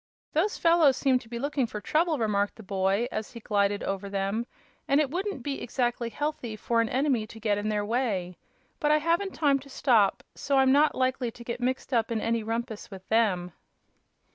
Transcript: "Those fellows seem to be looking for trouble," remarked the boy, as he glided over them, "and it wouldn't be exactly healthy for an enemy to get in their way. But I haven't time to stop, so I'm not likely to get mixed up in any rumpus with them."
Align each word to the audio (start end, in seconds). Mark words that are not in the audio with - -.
"Those 0.33 0.57
fellows 0.57 0.97
seem 0.97 1.19
to 1.19 1.29
be 1.29 1.37
looking 1.37 1.67
for 1.67 1.79
trouble," 1.79 2.17
remarked 2.17 2.55
the 2.55 2.63
boy, 2.63 3.07
as 3.11 3.33
he 3.33 3.39
glided 3.39 3.83
over 3.83 4.09
them, 4.09 4.47
"and 4.87 4.99
it 4.99 5.11
wouldn't 5.11 5.43
be 5.43 5.61
exactly 5.61 6.09
healthy 6.09 6.55
for 6.55 6.81
an 6.81 6.89
enemy 6.89 7.27
to 7.27 7.39
get 7.39 7.59
in 7.59 7.69
their 7.69 7.85
way. 7.85 8.35
But 8.79 8.89
I 8.91 8.97
haven't 8.97 9.35
time 9.35 9.59
to 9.59 9.69
stop, 9.69 10.23
so 10.33 10.57
I'm 10.57 10.71
not 10.71 10.95
likely 10.95 11.29
to 11.29 11.43
get 11.43 11.59
mixed 11.61 11.93
up 11.93 12.09
in 12.09 12.19
any 12.19 12.41
rumpus 12.41 12.89
with 12.89 13.07
them." 13.09 13.51